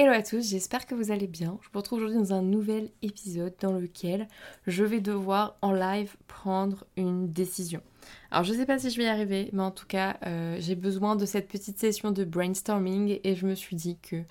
[0.00, 1.58] Hello à tous, j'espère que vous allez bien.
[1.60, 4.28] Je vous retrouve aujourd'hui dans un nouvel épisode dans lequel
[4.68, 7.82] je vais devoir en live prendre une décision.
[8.30, 10.76] Alors je sais pas si je vais y arriver, mais en tout cas euh, j'ai
[10.76, 14.22] besoin de cette petite session de brainstorming et je me suis dit que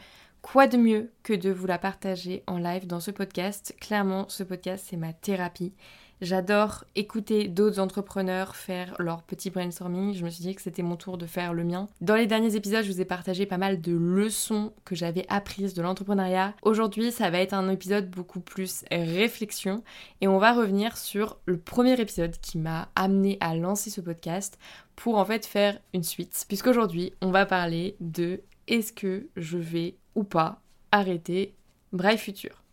[0.42, 3.76] quoi de mieux que de vous la partager en live dans ce podcast.
[3.82, 5.74] Clairement ce podcast c'est ma thérapie
[6.20, 10.14] J'adore écouter d'autres entrepreneurs faire leur petit brainstorming.
[10.14, 11.88] Je me suis dit que c'était mon tour de faire le mien.
[12.02, 15.76] Dans les derniers épisodes, je vous ai partagé pas mal de leçons que j'avais apprises
[15.76, 16.56] de l'entrepreneuriat.
[16.64, 19.84] Aujourd'hui, ça va être un épisode beaucoup plus réflexion
[20.22, 24.58] et on va revenir sur le premier épisode qui m'a amené à lancer ce podcast
[24.96, 26.46] pour en fait faire une suite.
[26.48, 31.54] Puisqu'aujourd'hui, on va parler de est-ce que je vais ou pas arrêter
[31.94, 32.64] Brave Future.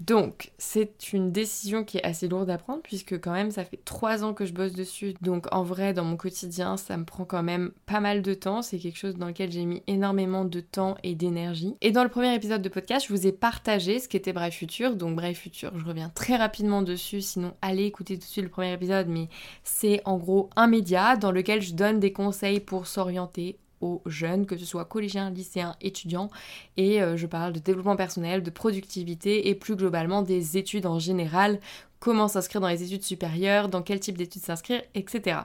[0.00, 3.80] Donc, c'est une décision qui est assez lourde à prendre puisque quand même ça fait
[3.84, 5.14] trois ans que je bosse dessus.
[5.20, 8.62] Donc en vrai, dans mon quotidien, ça me prend quand même pas mal de temps.
[8.62, 11.76] C'est quelque chose dans lequel j'ai mis énormément de temps et d'énergie.
[11.80, 14.96] Et dans le premier épisode de podcast, je vous ai partagé ce qu'était Brave Future.
[14.96, 17.20] Donc Brave Future, je reviens très rapidement dessus.
[17.20, 19.08] Sinon, allez écouter tout de suite le premier épisode.
[19.08, 19.28] Mais
[19.62, 24.46] c'est en gros un média dans lequel je donne des conseils pour s'orienter aux jeunes,
[24.46, 26.30] que ce soit collégiens, lycéens, étudiants.
[26.76, 30.98] Et euh, je parle de développement personnel, de productivité et plus globalement des études en
[30.98, 31.60] général,
[32.00, 35.40] comment s'inscrire dans les études supérieures, dans quel type d'études s'inscrire, etc.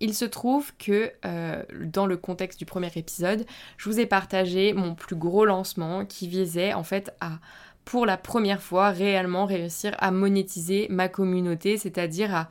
[0.00, 3.46] Il se trouve que euh, dans le contexte du premier épisode,
[3.76, 7.38] je vous ai partagé mon plus gros lancement qui visait en fait à
[7.86, 12.48] pour la première fois réellement réussir à monétiser ma communauté, c'est-à-dire à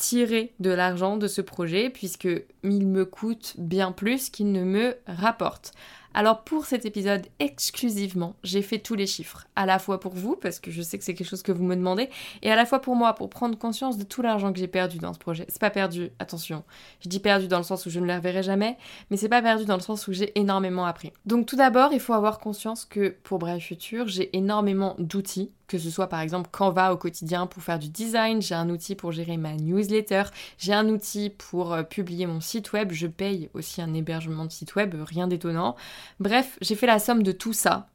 [0.00, 2.28] tirer de l'argent de ce projet puisque
[2.64, 5.72] il me coûte bien plus qu'il ne me rapporte.
[6.12, 10.34] Alors pour cet épisode exclusivement, j'ai fait tous les chiffres, à la fois pour vous,
[10.34, 12.08] parce que je sais que c'est quelque chose que vous me demandez,
[12.42, 14.98] et à la fois pour moi, pour prendre conscience de tout l'argent que j'ai perdu
[14.98, 15.46] dans ce projet.
[15.48, 16.64] C'est pas perdu, attention,
[17.00, 18.76] je dis perdu dans le sens où je ne le reverrai jamais,
[19.10, 21.12] mais c'est pas perdu dans le sens où j'ai énormément appris.
[21.26, 25.78] Donc tout d'abord, il faut avoir conscience que pour Brave Future, j'ai énormément d'outils que
[25.78, 29.12] ce soit par exemple Canva au quotidien pour faire du design, j'ai un outil pour
[29.12, 30.24] gérer ma newsletter,
[30.58, 34.50] j'ai un outil pour euh, publier mon site web, je paye aussi un hébergement de
[34.50, 35.76] site web, rien d'étonnant.
[36.18, 37.88] Bref, j'ai fait la somme de tout ça.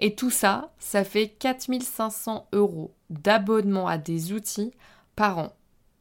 [0.00, 4.72] Et tout ça, ça fait 4500 euros d'abonnement à des outils
[5.14, 5.52] par an.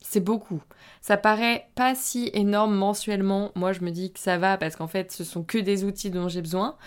[0.02, 0.64] C'est beaucoup.
[1.02, 3.52] Ça paraît pas si énorme mensuellement.
[3.54, 6.10] Moi, je me dis que ça va parce qu'en fait, ce sont que des outils
[6.10, 6.78] dont j'ai besoin.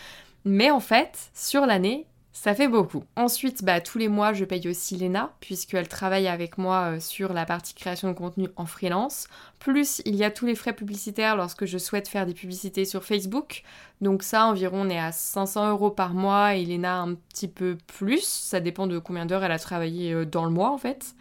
[0.45, 3.05] Mais en fait, sur l'année, ça fait beaucoup.
[3.15, 7.33] Ensuite, bah, tous les mois, je paye aussi Léna, puisqu'elle travaille avec moi euh, sur
[7.33, 9.29] la partie création de contenu en freelance.
[9.61, 13.05] Plus, il y a tous les frais publicitaires lorsque je souhaite faire des publicités sur
[13.05, 13.63] Facebook.
[14.01, 17.79] Donc ça, environ, on est à 500 euros par mois et Léna un petit peu
[17.87, 18.25] plus.
[18.25, 21.15] Ça dépend de combien d'heures elle a travaillé euh, dans le mois, en fait.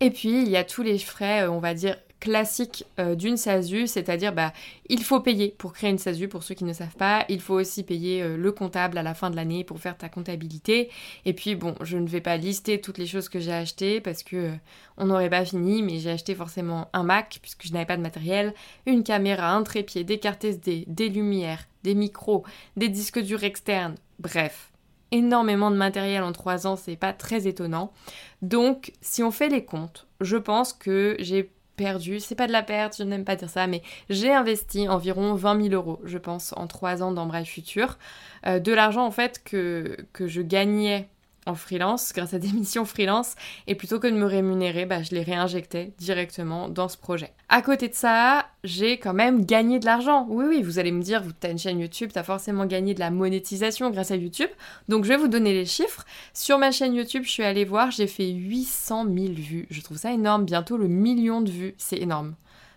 [0.00, 3.36] Et puis, il y a tous les frais, euh, on va dire, classique euh, d'une
[3.36, 4.52] SASU, c'est-à-dire bah,
[4.88, 7.54] il faut payer pour créer une SASU pour ceux qui ne savent pas, il faut
[7.54, 10.88] aussi payer euh, le comptable à la fin de l'année pour faire ta comptabilité.
[11.24, 14.22] Et puis bon, je ne vais pas lister toutes les choses que j'ai achetées parce
[14.22, 14.52] que euh,
[14.98, 18.02] on n'aurait pas fini, mais j'ai acheté forcément un Mac puisque je n'avais pas de
[18.02, 18.54] matériel,
[18.86, 22.44] une caméra, un trépied, des cartes SD, des lumières, des micros,
[22.76, 24.68] des disques durs externes, bref
[25.10, 27.92] énormément de matériel en trois ans, c'est pas très étonnant.
[28.40, 32.62] Donc, si on fait les comptes, je pense que j'ai perdu, c'est pas de la
[32.62, 36.54] perte, je n'aime pas dire ça, mais j'ai investi environ 20 000 euros, je pense,
[36.56, 37.98] en 3 ans Brave Future.
[38.46, 41.08] Euh, de l'argent, en fait, que, que je gagnais
[41.46, 43.34] en freelance, grâce à des missions freelance,
[43.66, 47.32] et plutôt que de me rémunérer, bah, je les réinjectais directement dans ce projet.
[47.48, 50.26] À côté de ça, j'ai quand même gagné de l'argent.
[50.28, 52.94] Oui, oui, vous allez me dire, tu as une chaîne YouTube, tu as forcément gagné
[52.94, 54.50] de la monétisation grâce à YouTube.
[54.88, 56.04] Donc je vais vous donner les chiffres.
[56.32, 59.66] Sur ma chaîne YouTube, je suis allée voir, j'ai fait 800 000 vues.
[59.70, 62.34] Je trouve ça énorme, bientôt le million de vues, c'est énorme.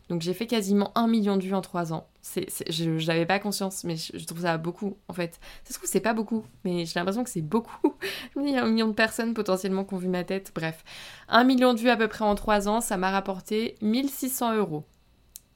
[0.09, 2.07] Donc j'ai fait quasiment un million de vues en trois ans.
[2.21, 5.39] C'est, je n'avais pas conscience, mais je, trouve ça beaucoup en fait.
[5.63, 7.95] Ça se trouve, c'est pas beaucoup, mais j'ai l'impression que c'est beaucoup.
[8.39, 10.51] Il y a un million de personnes potentiellement qui ont vu ma tête.
[10.53, 10.83] Bref,
[11.27, 14.85] un million de vues à peu près en trois ans, ça m'a rapporté 1600 euros.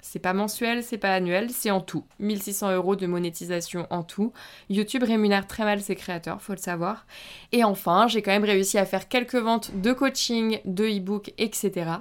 [0.01, 2.05] C'est pas mensuel, c'est pas annuel, c'est en tout.
[2.19, 4.31] 1600 euros de monétisation en tout.
[4.69, 7.05] YouTube rémunère très mal ses créateurs, faut le savoir.
[7.51, 11.91] Et enfin, j'ai quand même réussi à faire quelques ventes de coaching, de e-book, etc.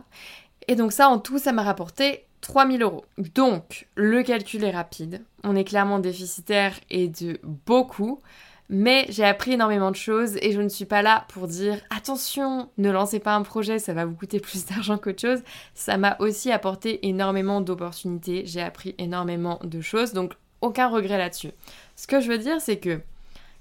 [0.69, 3.05] Et donc ça, en tout, ça m'a rapporté 3000 euros.
[3.35, 5.25] Donc, le calcul est rapide.
[5.45, 8.21] On est clairement déficitaire et de beaucoup.
[8.71, 12.69] Mais j'ai appris énormément de choses et je ne suis pas là pour dire attention,
[12.77, 15.43] ne lancez pas un projet, ça va vous coûter plus d'argent qu'autre chose.
[15.75, 21.53] Ça m'a aussi apporté énormément d'opportunités, j'ai appris énormément de choses, donc aucun regret là-dessus.
[21.97, 23.01] Ce que je veux dire, c'est que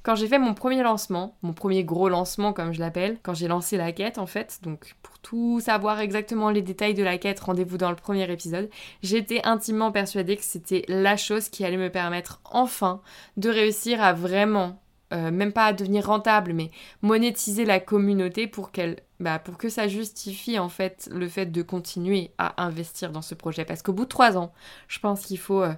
[0.08, 3.50] quand j'ai fait mon premier lancement, mon premier gros lancement comme je l'appelle, quand j'ai
[3.50, 7.42] lancé la quête en fait, donc pour tout savoir exactement les détails de la quête,
[7.42, 8.70] rendez-vous dans le premier épisode,
[9.04, 13.02] j'étais intimement persuadée que c'était la chose qui allait me permettre enfin
[13.36, 14.82] de réussir à vraiment,
[15.12, 16.72] euh, même pas à devenir rentable, mais
[17.02, 21.62] monétiser la communauté pour qu'elle bah, pour que ça justifie en fait le fait de
[21.62, 23.66] continuer à investir dans ce projet.
[23.66, 24.54] Parce qu'au bout de trois ans,
[24.88, 25.74] je pense qu'il faut euh,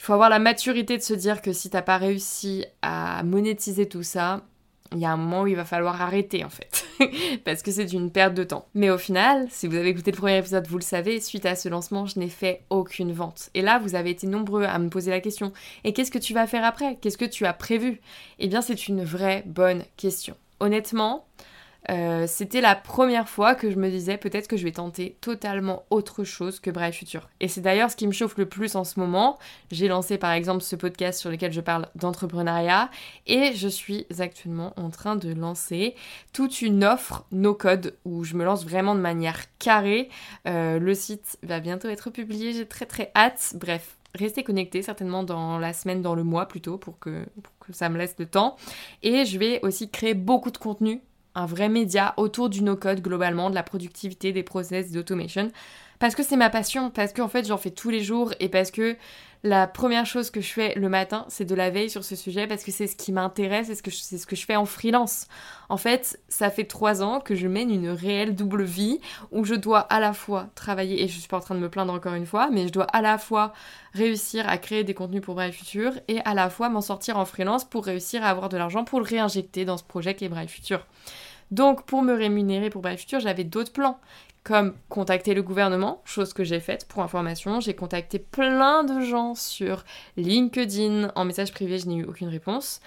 [0.00, 3.86] il faut avoir la maturité de se dire que si t'as pas réussi à monétiser
[3.86, 4.40] tout ça,
[4.92, 6.86] il y a un moment où il va falloir arrêter en fait.
[7.44, 8.66] Parce que c'est une perte de temps.
[8.72, 11.54] Mais au final, si vous avez écouté le premier épisode, vous le savez, suite à
[11.54, 13.50] ce lancement, je n'ai fait aucune vente.
[13.52, 15.52] Et là, vous avez été nombreux à me poser la question.
[15.84, 16.96] Et qu'est-ce que tu vas faire après?
[16.96, 18.00] Qu'est-ce que tu as prévu?
[18.38, 20.34] Eh bien, c'est une vraie bonne question.
[20.60, 21.26] Honnêtement,
[21.88, 25.84] euh, c'était la première fois que je me disais peut-être que je vais tenter totalement
[25.90, 27.28] autre chose que Brave Future.
[27.40, 29.38] Et c'est d'ailleurs ce qui me chauffe le plus en ce moment.
[29.70, 32.90] J'ai lancé par exemple ce podcast sur lequel je parle d'entrepreneuriat
[33.26, 35.94] et je suis actuellement en train de lancer
[36.32, 40.10] toute une offre no code où je me lance vraiment de manière carrée.
[40.46, 43.54] Euh, le site va bientôt être publié, j'ai très très hâte.
[43.54, 47.72] Bref, restez connectés certainement dans la semaine, dans le mois plutôt, pour que, pour que
[47.72, 48.56] ça me laisse le temps.
[49.02, 51.00] Et je vais aussi créer beaucoup de contenu
[51.34, 55.50] un vrai média autour du no-code globalement, de la productivité, des process, d'automation.
[56.00, 58.70] Parce que c'est ma passion, parce qu'en fait j'en fais tous les jours et parce
[58.70, 58.96] que
[59.42, 62.46] la première chose que je fais le matin, c'est de la veille sur ce sujet
[62.46, 65.28] parce que c'est ce qui m'intéresse c'est ce que je fais en freelance.
[65.68, 68.98] En fait, ça fait trois ans que je mène une réelle double vie
[69.30, 71.68] où je dois à la fois travailler, et je suis pas en train de me
[71.68, 73.52] plaindre encore une fois, mais je dois à la fois
[73.92, 77.26] réussir à créer des contenus pour Brave Future et à la fois m'en sortir en
[77.26, 80.30] freelance pour réussir à avoir de l'argent pour le réinjecter dans ce projet qui est
[80.30, 80.86] Brave Future.
[81.50, 83.98] Donc pour me rémunérer pour Brave Future, j'avais d'autres plans
[84.42, 87.60] comme contacter le gouvernement, chose que j'ai faite pour information.
[87.60, 89.84] J'ai contacté plein de gens sur
[90.16, 91.12] LinkedIn.
[91.14, 92.80] En message privé, je n'ai eu aucune réponse.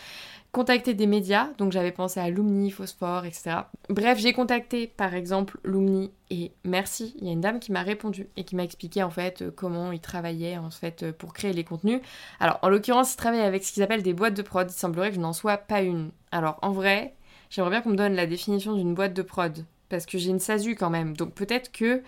[0.52, 3.62] Contacter des médias, donc j'avais pensé à Lumni, Phosphore, etc.
[3.90, 7.82] Bref, j'ai contacté par exemple Lumni et merci, il y a une dame qui m'a
[7.82, 11.34] répondu et qui m'a expliqué en fait euh, comment ils travaillaient en fait euh, pour
[11.34, 12.02] créer les contenus.
[12.40, 14.70] Alors en l'occurrence, ils travaillent avec ce qu'ils appellent des boîtes de prod.
[14.70, 16.12] Il semblerait que je n'en sois pas une.
[16.32, 17.16] Alors en vrai,
[17.54, 20.40] j'aimerais bien qu'on me donne la définition d'une boîte de prod parce que j'ai une
[20.40, 21.16] SASU quand même.
[21.16, 22.02] Donc peut-être que,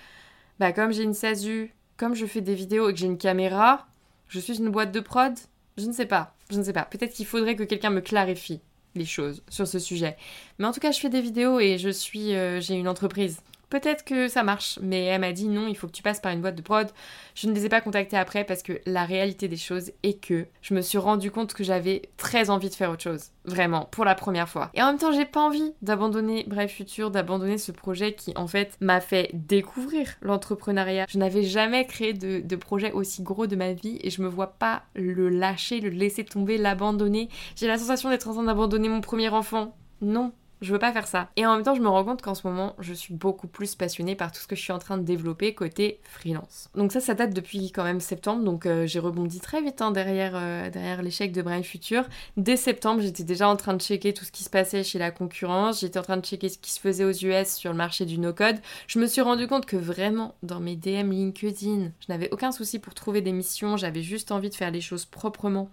[0.59, 3.85] bah, comme j'ai une SASU, comme je fais des vidéos et que j'ai une caméra,
[4.27, 5.33] je suis une boîte de prod?
[5.77, 6.33] Je ne sais pas.
[6.49, 6.83] Je ne sais pas.
[6.83, 8.59] Peut-être qu'il faudrait que quelqu'un me clarifie
[8.95, 10.17] les choses sur ce sujet.
[10.57, 13.41] Mais en tout cas, je fais des vidéos et je suis, euh, j'ai une entreprise.
[13.69, 16.31] Peut-être que ça marche, mais elle m'a dit non, il faut que tu passes par
[16.31, 16.89] une boîte de prod.
[17.33, 20.45] Je ne les ai pas contactés après parce que la réalité des choses est que
[20.61, 23.31] je me suis rendu compte que j'avais très envie de faire autre chose.
[23.45, 24.71] Vraiment, pour la première fois.
[24.73, 28.47] Et en même temps, j'ai pas envie d'abandonner Bref Futur, d'abandonner ce projet qui en
[28.47, 31.05] fait m'a fait découvrir l'entrepreneuriat.
[31.09, 34.27] Je n'avais jamais créé de, de projet aussi gros de ma vie et je me
[34.27, 37.29] vois pas le lâcher, le laisser tomber, l'abandonner.
[37.55, 39.75] J'ai la sensation d'être en train d'abandonner mon premier enfant.
[40.01, 40.33] Non,
[40.65, 41.29] je veux pas faire ça.
[41.35, 43.75] Et en même temps, je me rends compte qu'en ce moment, je suis beaucoup plus
[43.75, 46.69] passionnée par tout ce que je suis en train de développer côté freelance.
[46.75, 49.91] Donc ça, ça date depuis quand même septembre, donc euh, j'ai rebondi très vite hein,
[49.91, 52.03] derrière, euh, derrière l'échec de Brain Future.
[52.37, 55.11] Dès septembre, j'étais déjà en train de checker tout ce qui se passait chez la
[55.11, 58.05] concurrence, j'étais en train de checker ce qui se faisait aux US sur le marché
[58.05, 58.57] du no-code.
[58.87, 62.79] Je me suis rendu compte que vraiment, dans mes DM LinkedIn, je n'avais aucun souci
[62.79, 65.69] pour trouver des missions, j'avais juste envie de faire les choses proprement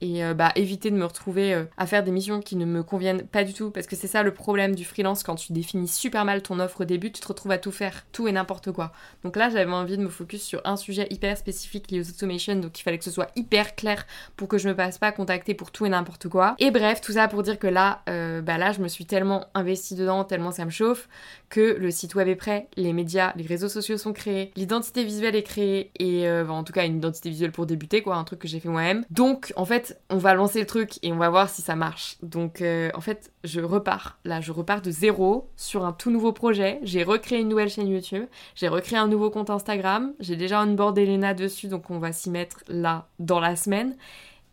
[0.00, 2.82] et euh, bah, éviter de me retrouver euh, à faire des missions qui ne me
[2.82, 5.88] conviennent pas du tout parce que c'est ça le problème du freelance quand tu définis
[5.88, 8.72] super mal ton offre au début tu te retrouves à tout faire tout et n'importe
[8.72, 8.92] quoi.
[9.24, 12.56] Donc là j'avais envie de me focus sur un sujet hyper spécifique lié aux automations
[12.56, 15.54] donc il fallait que ce soit hyper clair pour que je me passe pas contacter
[15.54, 16.54] pour tout et n'importe quoi.
[16.58, 19.46] Et bref tout ça pour dire que là euh, bah là je me suis tellement
[19.54, 21.08] investie dedans tellement ça me chauffe
[21.48, 25.36] que le site web est prêt les médias les réseaux sociaux sont créés l'identité visuelle
[25.36, 28.40] est créée et bah, en tout cas une identité visuelle pour débuter quoi un truc
[28.40, 29.04] que j'ai fait moi-même.
[29.10, 32.16] Donc en fait on va lancer le truc et on va voir si ça marche.
[32.22, 34.18] Donc euh, en fait, je repars.
[34.24, 36.80] Là, je repars de zéro sur un tout nouveau projet.
[36.82, 38.26] J'ai recréé une nouvelle chaîne YouTube.
[38.54, 40.12] J'ai recréé un nouveau compte Instagram.
[40.20, 43.96] J'ai déjà onboard Elena dessus, donc on va s'y mettre là dans la semaine.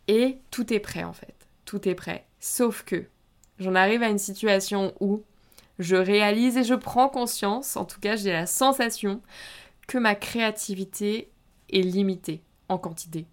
[0.06, 1.34] Et tout est prêt en fait.
[1.64, 2.26] Tout est prêt.
[2.40, 3.04] Sauf que
[3.58, 5.22] j'en arrive à une situation où
[5.78, 9.20] je réalise et je prends conscience, en tout cas j'ai la sensation,
[9.86, 11.30] que ma créativité
[11.70, 13.26] est limitée en quantité.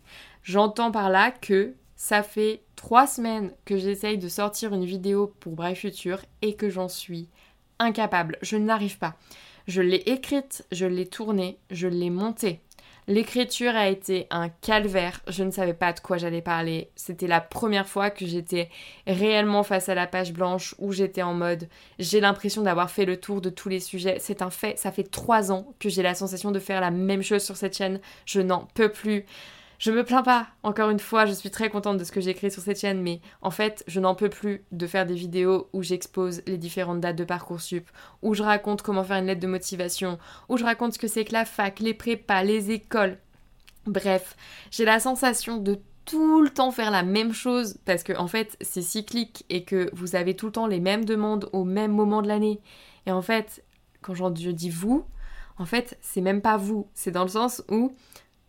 [0.44, 1.74] J'entends par là que
[2.06, 6.70] ça fait trois semaines que j'essaye de sortir une vidéo pour Brave Future et que
[6.70, 7.30] j'en suis
[7.80, 8.38] incapable.
[8.44, 9.16] Je n'arrive pas.
[9.66, 12.60] Je l'ai écrite, je l'ai tournée, je l'ai montée.
[13.08, 16.92] L'écriture a été un calvaire, je ne savais pas de quoi j'allais parler.
[16.96, 18.70] C'était la première fois que j'étais
[19.08, 23.20] réellement face à la page blanche où j'étais en mode j'ai l'impression d'avoir fait le
[23.20, 24.18] tour de tous les sujets.
[24.20, 27.24] C'est un fait, ça fait trois ans que j'ai la sensation de faire la même
[27.24, 28.00] chose sur cette chaîne.
[28.28, 29.26] Je n'en peux plus.
[29.78, 32.36] Je me plains pas, encore une fois, je suis très contente de ce que j'ai
[32.50, 35.84] sur cette chaîne, mais en fait, je n'en peux plus de faire des vidéos où
[35.84, 37.90] j'expose les différentes dates de Parcoursup,
[38.22, 40.18] où je raconte comment faire une lettre de motivation,
[40.50, 43.18] où je raconte ce que c'est que la fac, les prépas, les écoles.
[43.86, 44.36] Bref,
[44.72, 48.58] j'ai la sensation de tout le temps faire la même chose parce que en fait
[48.62, 52.22] c'est cyclique et que vous avez tout le temps les mêmes demandes au même moment
[52.22, 52.62] de l'année.
[53.08, 53.64] Et en fait,
[54.02, 55.04] quand je dis vous,
[55.58, 57.96] en fait c'est même pas vous, c'est dans le sens où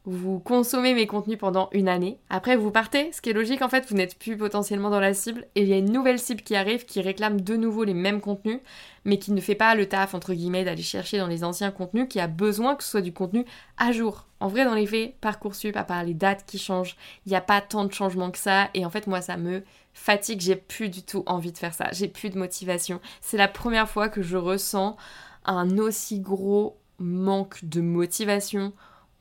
[0.07, 2.21] vous consommez mes contenus pendant une année.
[2.31, 5.13] Après, vous partez, ce qui est logique en fait, vous n'êtes plus potentiellement dans la
[5.15, 7.93] cible et il y a une nouvelle cible qui arrive qui réclame de nouveau les
[7.93, 8.61] mêmes contenus,
[9.05, 12.07] mais qui ne fait pas le taf entre guillemets d'aller chercher dans les anciens contenus,
[12.09, 13.45] qui a besoin que ce soit du contenu
[13.79, 14.27] à jour.
[14.39, 16.97] En vrai, dans les faits, Parcoursup, à part les dates qui changent,
[17.27, 19.65] il n'y a pas tant de changements que ça et en fait, moi, ça me
[19.93, 23.01] fatigue, j'ai plus du tout envie de faire ça, j'ai plus de motivation.
[23.21, 24.97] C'est la première fois que je ressens
[25.47, 28.73] un aussi gros manque de motivation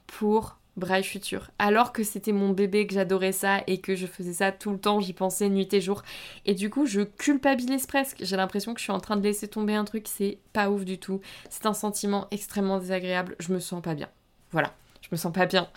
[0.05, 1.51] pour Braille Futur.
[1.59, 4.79] Alors que c'était mon bébé, que j'adorais ça et que je faisais ça tout le
[4.79, 6.03] temps, j'y pensais nuit et jour.
[6.45, 8.17] Et du coup, je culpabilise presque.
[8.21, 10.85] J'ai l'impression que je suis en train de laisser tomber un truc, c'est pas ouf
[10.85, 11.21] du tout.
[11.49, 14.09] C'est un sentiment extrêmement désagréable, je me sens pas bien.
[14.51, 14.73] Voilà
[15.05, 15.67] je me sens pas bien.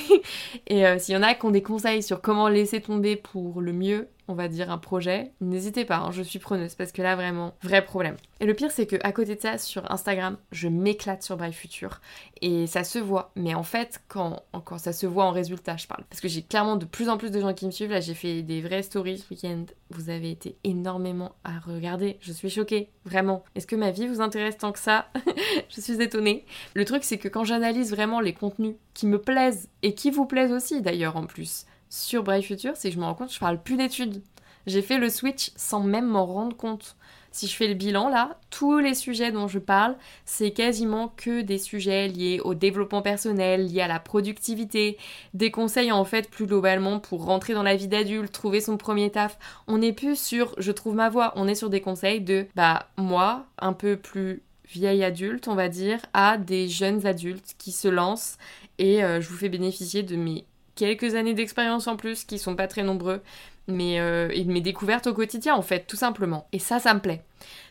[0.66, 3.60] et euh, s'il y en a qui ont des conseils sur comment laisser tomber pour
[3.60, 7.02] le mieux, on va dire un projet, n'hésitez pas, hein, je suis preneuse parce que
[7.02, 8.16] là vraiment, vrai problème.
[8.40, 11.52] Et le pire c'est que à côté de ça, sur Instagram, je m'éclate sur Braille
[11.52, 12.00] Future
[12.42, 13.32] et ça se voit.
[13.36, 16.04] Mais en fait, quand, quand ça se voit en résultat, je parle.
[16.08, 17.90] Parce que j'ai clairement de plus en plus de gens qui me suivent.
[17.90, 19.64] Là, j'ai fait des vraies stories ce week-end.
[19.90, 22.18] Vous avez été énormément à regarder.
[22.20, 23.44] Je suis choquée, vraiment.
[23.54, 25.08] Est-ce que ma vie vous intéresse tant que ça?
[25.68, 26.44] Je suis étonnée.
[26.74, 30.26] Le truc c'est que quand j'analyse vraiment les contenus qui me plaisent et qui vous
[30.26, 33.34] plaisent aussi d'ailleurs en plus, sur Braille Future, c'est que je me rends compte que
[33.34, 34.22] je parle plus d'études.
[34.66, 36.96] J'ai fait le switch sans même m'en rendre compte.
[37.32, 41.42] Si je fais le bilan là, tous les sujets dont je parle, c'est quasiment que
[41.42, 44.98] des sujets liés au développement personnel, liés à la productivité,
[45.32, 49.10] des conseils en fait plus globalement pour rentrer dans la vie d'adulte, trouver son premier
[49.10, 49.38] taf.
[49.68, 52.88] On n'est plus sur je trouve ma voie, on est sur des conseils de bah
[52.96, 57.88] moi, un peu plus vieille adulte, on va dire, à des jeunes adultes qui se
[57.88, 58.38] lancent
[58.78, 60.44] et euh, je vous fais bénéficier de mes
[60.74, 63.20] quelques années d'expérience en plus, qui sont pas très nombreux,
[63.66, 66.46] mais euh, et mes découvertes au quotidien en fait, tout simplement.
[66.52, 67.22] Et ça, ça me plaît.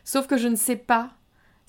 [0.03, 1.11] Sauf que je ne sais pas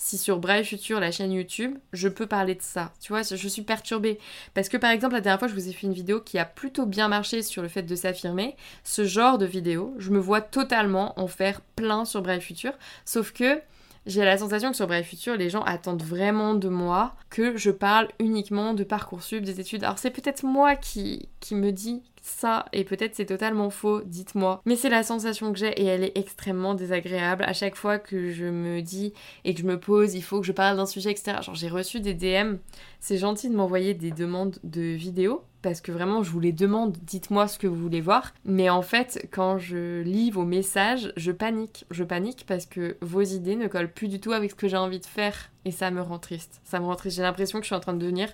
[0.01, 2.91] si sur Brave Future, la chaîne YouTube, je peux parler de ça.
[3.01, 4.19] Tu vois, je suis perturbée.
[4.55, 6.47] Parce que par exemple, la dernière fois, je vous ai fait une vidéo qui a
[6.47, 8.57] plutôt bien marché sur le fait de s'affirmer.
[8.83, 12.73] Ce genre de vidéo, je me vois totalement en faire plein sur Brave Future.
[13.05, 13.61] Sauf que
[14.07, 17.71] j'ai la sensation que sur Bref Futur, les gens attendent vraiment de moi que je
[17.71, 19.85] parle uniquement de Parcoursup, des études.
[19.85, 24.61] Alors c'est peut-être moi qui, qui me dis ça et peut-être c'est totalement faux, dites-moi.
[24.65, 28.31] Mais c'est la sensation que j'ai et elle est extrêmement désagréable à chaque fois que
[28.31, 29.12] je me dis
[29.45, 31.39] et que je me pose, il faut que je parle d'un sujet, etc.
[31.43, 32.57] Genre j'ai reçu des DM,
[33.00, 36.97] c'est gentil de m'envoyer des demandes de vidéos parce que vraiment je vous les demande,
[37.03, 38.33] dites-moi ce que vous voulez voir.
[38.45, 41.87] Mais en fait, quand je lis vos messages, je panique.
[41.91, 44.77] Je panique parce que vos idées ne collent plus du tout avec ce que j'ai
[44.77, 46.61] envie de faire et ça me rend triste.
[46.65, 47.17] Ça me rend triste.
[47.17, 48.33] J'ai l'impression que je suis en train de devenir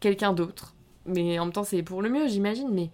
[0.00, 0.74] quelqu'un d'autre.
[1.06, 2.68] Mais en même temps, c'est pour le mieux, j'imagine.
[2.70, 2.90] Mais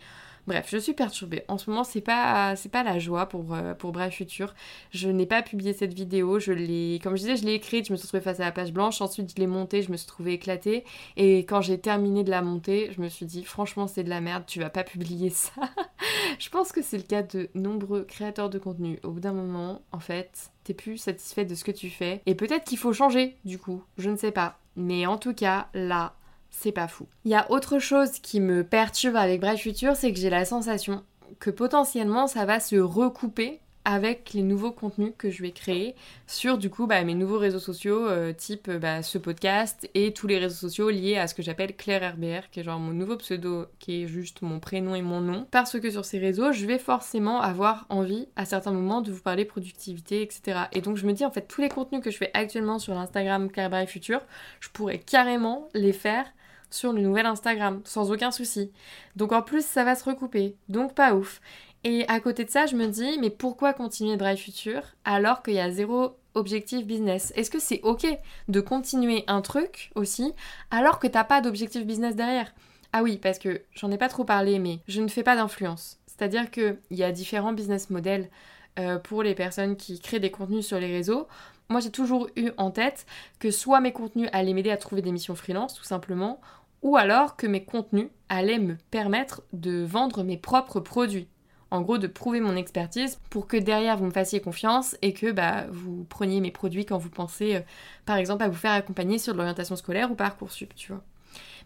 [0.46, 1.42] Bref, je suis perturbée.
[1.48, 4.54] En ce moment, c'est pas c'est pas la joie pour euh, pour Bref Futur.
[4.90, 6.38] Je n'ai pas publié cette vidéo.
[6.38, 7.86] Je l'ai, comme je disais, je l'ai écrite.
[7.86, 9.00] Je me suis retrouvée face à la page blanche.
[9.00, 9.82] Ensuite, je l'ai montée.
[9.82, 10.84] Je me suis trouvée éclatée.
[11.16, 14.20] Et quand j'ai terminé de la monter, je me suis dit, franchement, c'est de la
[14.20, 14.44] merde.
[14.46, 15.52] Tu vas pas publier ça.
[16.38, 18.98] je pense que c'est le cas de nombreux créateurs de contenu.
[19.02, 22.20] Au bout d'un moment, en fait, t'es plus satisfait de ce que tu fais.
[22.26, 23.36] Et peut-être qu'il faut changer.
[23.46, 24.58] Du coup, je ne sais pas.
[24.76, 26.14] Mais en tout cas, là,
[26.60, 27.06] c'est pas fou.
[27.24, 30.44] Il y a autre chose qui me perturbe avec Bref Future, c'est que j'ai la
[30.44, 31.02] sensation
[31.40, 35.94] que potentiellement ça va se recouper avec les nouveaux contenus que je vais créer
[36.26, 40.26] sur du coup bah, mes nouveaux réseaux sociaux euh, type bah, ce podcast et tous
[40.26, 43.16] les réseaux sociaux liés à ce que j'appelle Claire RBR qui est genre mon nouveau
[43.16, 46.64] pseudo qui est juste mon prénom et mon nom parce que sur ces réseaux je
[46.64, 51.06] vais forcément avoir envie à certains moments de vous parler productivité etc et donc je
[51.06, 54.22] me dis en fait tous les contenus que je fais actuellement sur l'Instagram Claire Future
[54.60, 56.24] je pourrais carrément les faire
[56.74, 58.70] sur le nouvel Instagram, sans aucun souci.
[59.16, 61.40] Donc en plus, ça va se recouper, donc pas ouf.
[61.84, 65.54] Et à côté de ça, je me dis, mais pourquoi continuer Drive Future alors qu'il
[65.54, 67.32] y a zéro objectif business?
[67.36, 68.06] Est-ce que c'est ok
[68.48, 70.32] de continuer un truc aussi
[70.70, 72.54] alors que t'as pas d'objectif business derrière?
[72.92, 75.98] Ah oui, parce que j'en ai pas trop parlé, mais je ne fais pas d'influence.
[76.06, 78.30] C'est-à-dire qu'il y a différents business models
[78.78, 81.28] euh, pour les personnes qui créent des contenus sur les réseaux.
[81.68, 83.06] Moi, j'ai toujours eu en tête
[83.38, 86.40] que soit mes contenus allaient m'aider à trouver des missions freelance, tout simplement,
[86.84, 91.28] ou alors que mes contenus allaient me permettre de vendre mes propres produits.
[91.70, 95.32] En gros, de prouver mon expertise pour que derrière vous me fassiez confiance et que
[95.32, 97.60] bah, vous preniez mes produits quand vous pensez, euh,
[98.06, 101.02] par exemple, à vous faire accompagner sur de l'orientation scolaire ou Parcoursup, tu vois.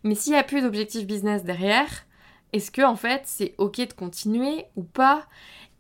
[0.05, 2.07] Mais s'il n'y a plus d'objectif business derrière,
[2.53, 5.27] est-ce que en fait c'est ok de continuer ou pas?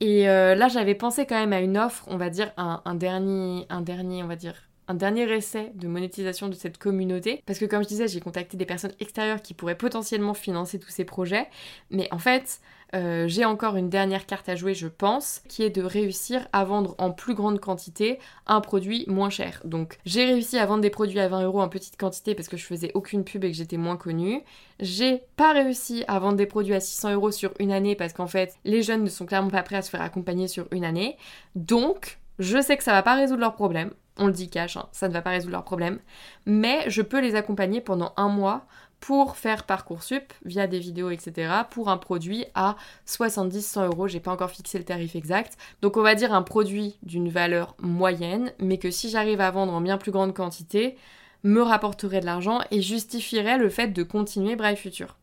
[0.00, 3.66] Et euh, là j'avais pensé quand même à une offre, on va dire un, dernier,
[3.70, 7.42] un dernier, on va dire un dernier essai de monétisation de cette communauté.
[7.46, 10.90] Parce que comme je disais, j'ai contacté des personnes extérieures qui pourraient potentiellement financer tous
[10.90, 11.46] ces projets.
[11.90, 12.60] Mais en fait,
[12.94, 16.64] euh, j'ai encore une dernière carte à jouer, je pense, qui est de réussir à
[16.64, 19.60] vendre en plus grande quantité un produit moins cher.
[19.64, 22.56] Donc j'ai réussi à vendre des produits à 20 euros en petite quantité parce que
[22.56, 24.42] je faisais aucune pub et que j'étais moins connue.
[24.80, 28.26] J'ai pas réussi à vendre des produits à 600 euros sur une année parce qu'en
[28.26, 31.16] fait les jeunes ne sont clairement pas prêts à se faire accompagner sur une année.
[31.54, 33.92] Donc je sais que ça va pas résoudre leurs problèmes.
[34.16, 36.00] On le dit cash, hein, ça ne va pas résoudre leurs problèmes.
[36.44, 38.66] Mais je peux les accompagner pendant un mois
[39.00, 41.52] pour faire Parcoursup via des vidéos, etc.
[41.70, 42.76] pour un produit à
[43.06, 44.08] 70-100 euros.
[44.08, 45.56] J'ai pas encore fixé le tarif exact.
[45.82, 49.72] Donc on va dire un produit d'une valeur moyenne, mais que si j'arrive à vendre
[49.72, 50.96] en bien plus grande quantité,
[51.44, 55.16] me rapporterait de l'argent et justifierait le fait de continuer Brave Future.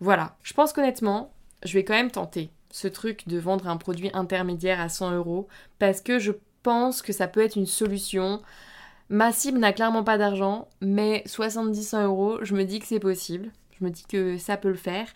[0.00, 0.36] Voilà.
[0.42, 1.32] Je pense qu'honnêtement,
[1.64, 5.46] je vais quand même tenter ce truc de vendre un produit intermédiaire à 100 euros
[5.78, 8.42] parce que je pense que ça peut être une solution
[9.12, 13.50] Ma cible n'a clairement pas d'argent, mais 70-100 euros, je me dis que c'est possible.
[13.78, 15.06] Je me dis que ça peut le faire.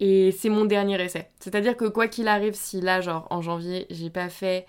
[0.00, 1.30] Et c'est mon dernier essai.
[1.40, 4.66] C'est-à-dire que quoi qu'il arrive, si là, genre en janvier, j'ai pas fait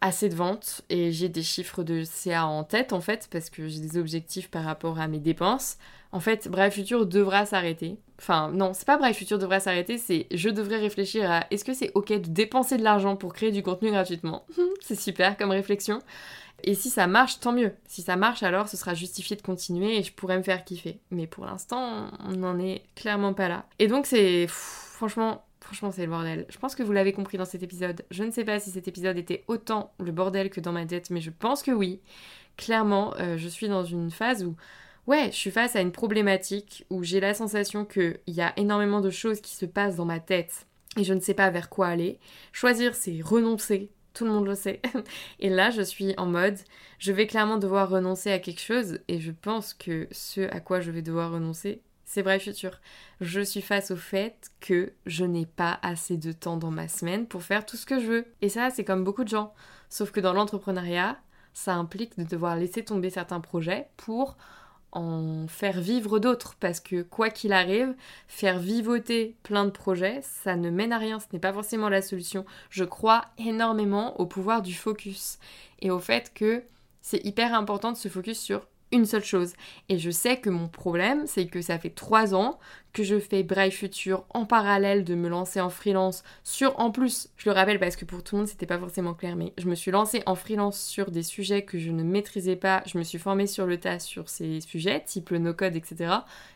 [0.00, 3.68] assez de ventes et j'ai des chiffres de CA en tête en fait, parce que
[3.68, 5.78] j'ai des objectifs par rapport à mes dépenses,
[6.12, 7.96] en fait, Brave Future devra s'arrêter.
[8.18, 11.72] Enfin, non, c'est pas Brave Future devra s'arrêter, c'est je devrais réfléchir à est-ce que
[11.72, 14.44] c'est ok de dépenser de l'argent pour créer du contenu gratuitement
[14.80, 16.00] C'est super comme réflexion.
[16.64, 17.72] Et si ça marche, tant mieux.
[17.86, 21.00] Si ça marche, alors ce sera justifié de continuer et je pourrais me faire kiffer.
[21.10, 23.66] Mais pour l'instant, on n'en est clairement pas là.
[23.78, 24.46] Et donc c'est...
[24.46, 26.46] Franchement, franchement c'est le bordel.
[26.50, 28.04] Je pense que vous l'avez compris dans cet épisode.
[28.10, 31.10] Je ne sais pas si cet épisode était autant le bordel que dans ma tête,
[31.10, 32.00] mais je pense que oui.
[32.56, 34.54] Clairement, euh, je suis dans une phase où...
[35.06, 39.00] Ouais, je suis face à une problématique où j'ai la sensation qu'il y a énormément
[39.00, 41.88] de choses qui se passent dans ma tête et je ne sais pas vers quoi
[41.88, 42.18] aller.
[42.52, 44.80] Choisir, c'est renoncer tout le monde le sait.
[45.40, 46.58] Et là, je suis en mode,
[46.98, 50.80] je vais clairement devoir renoncer à quelque chose, et je pense que ce à quoi
[50.80, 52.78] je vais devoir renoncer, c'est vrai futur.
[53.22, 57.26] Je suis face au fait que je n'ai pas assez de temps dans ma semaine
[57.26, 58.26] pour faire tout ce que je veux.
[58.42, 59.54] Et ça, c'est comme beaucoup de gens.
[59.88, 61.18] Sauf que dans l'entrepreneuriat,
[61.54, 64.36] ça implique de devoir laisser tomber certains projets pour
[64.92, 67.94] en faire vivre d'autres parce que quoi qu'il arrive,
[68.28, 72.02] faire vivoter plein de projets, ça ne mène à rien, ce n'est pas forcément la
[72.02, 72.44] solution.
[72.70, 75.38] Je crois énormément au pouvoir du focus
[75.80, 76.62] et au fait que
[77.00, 79.54] c'est hyper important de se focus sur une seule chose.
[79.88, 82.58] Et je sais que mon problème, c'est que ça fait trois ans
[82.92, 87.30] que je fais Brave Future en parallèle de me lancer en freelance sur, en plus,
[87.36, 89.66] je le rappelle parce que pour tout le monde c'était pas forcément clair, mais je
[89.66, 93.02] me suis lancée en freelance sur des sujets que je ne maîtrisais pas, je me
[93.02, 96.12] suis formée sur le tas sur ces sujets, type le no-code, etc.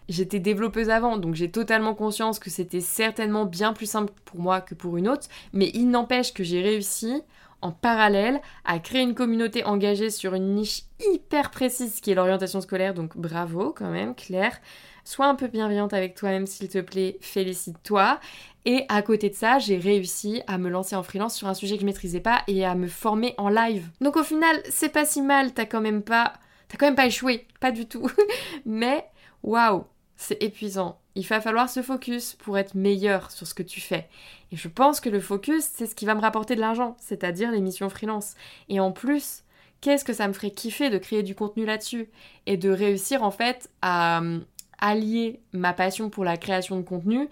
[0.08, 4.60] J'étais développeuse avant, donc j'ai totalement conscience que c'était certainement bien plus simple pour moi
[4.60, 7.22] que pour une autre, mais il n'empêche que j'ai réussi
[7.62, 12.60] en parallèle à créer une communauté engagée sur une niche hyper précise qui est l'orientation
[12.60, 14.58] scolaire, donc bravo quand même, Claire.
[15.04, 18.18] Sois un peu bienveillante avec toi-même s'il te plaît, félicite-toi.
[18.64, 21.76] Et à côté de ça, j'ai réussi à me lancer en freelance sur un sujet
[21.76, 23.88] que je maîtrisais pas et à me former en live.
[24.00, 26.32] Donc au final, c'est pas si mal, t'as quand même pas...
[26.68, 28.10] T'as pas échoué, pas du tout.
[28.66, 29.08] Mais
[29.44, 29.84] waouh,
[30.16, 30.98] c'est épuisant.
[31.16, 34.08] Il va falloir se focus pour être meilleur sur ce que tu fais.
[34.52, 37.50] Et je pense que le focus, c'est ce qui va me rapporter de l'argent, c'est-à-dire
[37.50, 38.34] les missions freelance.
[38.68, 39.42] Et en plus,
[39.80, 42.10] qu'est-ce que ça me ferait kiffer de créer du contenu là-dessus
[42.44, 44.40] et de réussir en fait à euh,
[44.78, 47.28] allier ma passion pour la création de contenu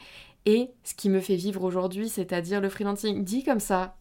[0.46, 3.22] et ce qui me fait vivre aujourd'hui, c'est-à-dire le freelancing.
[3.22, 3.96] Dit comme ça,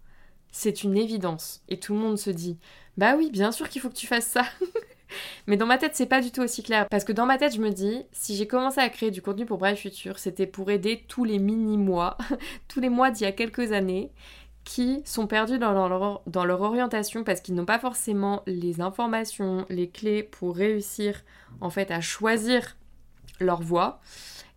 [0.51, 1.61] c'est une évidence.
[1.67, 2.57] Et tout le monde se dit,
[2.95, 4.45] bah oui, bien sûr qu'il faut que tu fasses ça.
[5.47, 6.87] Mais dans ma tête, c'est pas du tout aussi clair.
[6.89, 9.45] Parce que dans ma tête, je me dis, si j'ai commencé à créer du contenu
[9.45, 12.17] pour Brave Future, c'était pour aider tous les mini-mois,
[12.67, 14.11] tous les mois d'il y a quelques années,
[14.63, 20.23] qui sont perdus dans leur, orientation parce qu'ils n'ont pas forcément les informations, les clés
[20.23, 21.23] pour réussir
[21.59, 22.77] en fait à choisir
[23.39, 23.99] leur voie.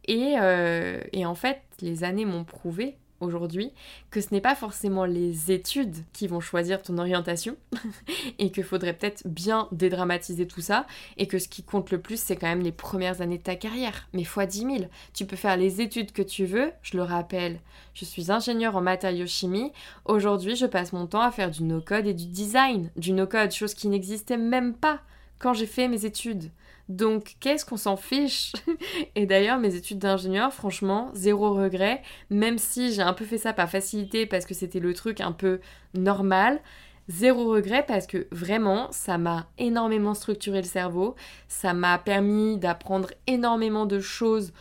[0.07, 3.72] Et, euh, et en fait, les années m'ont prouvé aujourd'hui
[4.11, 7.57] que ce n'est pas forcément les études qui vont choisir ton orientation
[8.38, 12.20] et qu'il faudrait peut-être bien dédramatiser tout ça et que ce qui compte le plus
[12.20, 14.76] c'est quand même les premières années de ta carrière mais fois 10 000
[15.14, 17.61] tu peux faire les études que tu veux je le rappelle
[17.94, 19.72] je suis ingénieur en matériaux-chimie
[20.05, 23.74] aujourd'hui je passe mon temps à faire du no-code et du design du no-code chose
[23.74, 25.00] qui n'existait même pas
[25.38, 26.50] quand j'ai fait mes études
[26.88, 28.53] Donc qu'est-ce qu'on s'en fiche
[29.16, 33.53] Et d'ailleurs mes études d'ingénieur, franchement, zéro regret, même si j'ai un peu fait ça
[33.53, 35.61] par facilité parce que c'était le truc un peu
[35.94, 36.61] normal.
[37.09, 41.14] Zéro regret parce que vraiment, ça m'a énormément structuré le cerveau,
[41.46, 44.53] ça m'a permis d'apprendre énormément de choses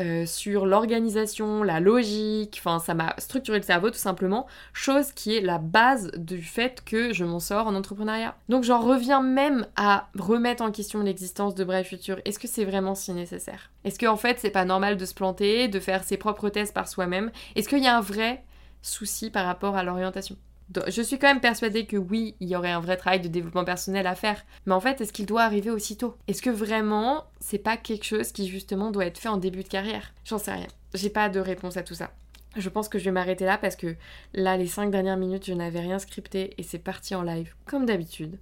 [0.00, 5.36] euh, sur l'organisation, la logique, enfin ça m'a structuré le cerveau tout simplement, chose qui
[5.36, 8.36] est la base du fait que je m'en sors en entrepreneuriat.
[8.48, 12.18] Donc j'en reviens même à remettre en question l'existence de Brave Future.
[12.24, 13.70] Est-ce que c'est vraiment si nécessaire?
[13.84, 16.74] Est-ce qu'en en fait c'est pas normal de se planter, de faire ses propres tests
[16.74, 17.30] par soi-même?
[17.54, 18.42] Est-ce qu'il y a un vrai
[18.82, 20.36] souci par rapport à l'orientation?
[20.86, 23.64] Je suis quand même persuadée que oui, il y aurait un vrai travail de développement
[23.64, 24.44] personnel à faire.
[24.66, 26.16] Mais en fait, est-ce qu'il doit arriver aussitôt?
[26.26, 29.68] Est-ce que vraiment, c'est pas quelque chose qui justement doit être fait en début de
[29.68, 30.12] carrière?
[30.24, 30.66] J'en sais rien.
[30.94, 32.10] J'ai pas de réponse à tout ça.
[32.56, 33.96] Je pense que je vais m'arrêter là parce que
[34.32, 37.84] là, les 5 dernières minutes, je n'avais rien scripté et c'est parti en live, comme
[37.84, 38.38] d'habitude.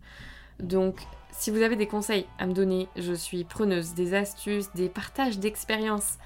[0.61, 1.01] Donc,
[1.33, 5.39] si vous avez des conseils à me donner, je suis preneuse, des astuces, des partages
[5.39, 6.19] d'expériences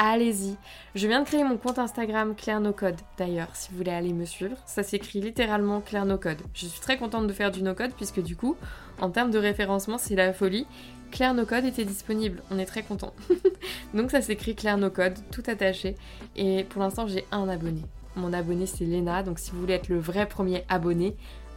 [0.00, 0.56] allez-y.
[0.94, 4.14] Je viens de créer mon compte Instagram Claire No Code d'ailleurs, si vous voulez aller
[4.14, 4.56] me suivre.
[4.64, 6.40] Ça s'écrit littéralement Claire No Code.
[6.54, 8.56] Je suis très contente de faire du no code puisque du coup,
[9.00, 10.66] en termes de référencement, c'est la folie.
[11.10, 13.12] Claire No Code était disponible, on est très content.
[13.94, 15.96] Donc ça s'écrit Claire No Code, tout attaché.
[16.34, 17.82] Et pour l'instant, j'ai un abonné.
[18.16, 19.22] Mon abonné, c'est Lena.
[19.22, 21.14] Donc si vous voulez être le vrai premier abonné,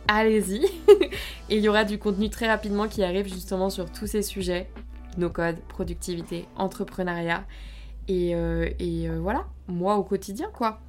[0.10, 0.65] allez-y.
[1.49, 4.69] Il y aura du contenu très rapidement qui arrive justement sur tous ces sujets
[5.17, 7.45] no code, productivité, entrepreneuriat.
[8.08, 10.80] Et, euh, euh, voilà, moi au quotidien quoi.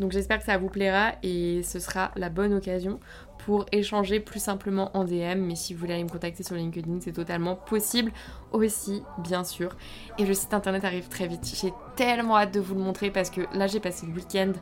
[0.00, 2.98] Donc j'espère que ça vous plaira et ce sera la bonne occasion
[3.44, 5.40] pour échanger plus simplement en DM.
[5.40, 8.10] Mais si vous voulez aller me contacter sur LinkedIn, c'est totalement possible
[8.52, 9.76] aussi, bien sûr.
[10.18, 11.52] Et le site internet arrive très vite.
[11.60, 14.52] J'ai tellement hâte de vous le montrer parce que là j'ai passé le week-end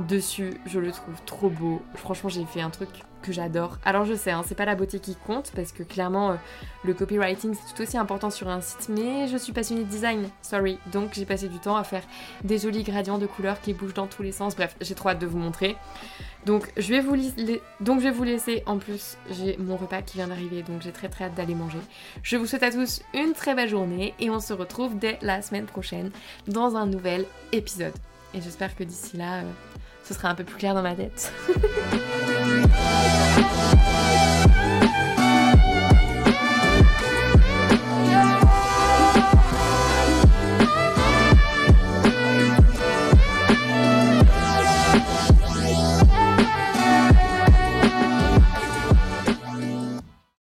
[0.00, 0.54] dessus.
[0.66, 1.82] Je le trouve trop beau.
[1.94, 2.88] Franchement, j'ai fait un truc
[3.22, 3.78] que j'adore.
[3.84, 6.34] Alors je sais, hein, c'est pas la beauté qui compte parce que clairement euh,
[6.84, 10.28] le copywriting c'est tout aussi important sur un site, mais je suis passionnée de design,
[10.42, 10.78] sorry.
[10.92, 12.02] Donc j'ai passé du temps à faire
[12.44, 14.56] des jolis gradients de couleurs qui bougent dans tous les sens.
[14.56, 15.76] Bref, j'ai trop hâte de vous montrer.
[16.46, 17.16] Donc je vais vous,
[17.80, 18.62] donc, je vais vous laisser.
[18.66, 21.78] En plus, j'ai mon repas qui vient d'arriver, donc j'ai très très hâte d'aller manger.
[22.22, 25.40] Je vous souhaite à tous une très belle journée et on se retrouve dès la
[25.40, 26.10] semaine prochaine
[26.46, 27.94] dans un nouvel épisode.
[28.34, 29.50] Et j'espère que d'ici là, euh,
[30.04, 31.32] ce sera un peu plus clair dans ma tête.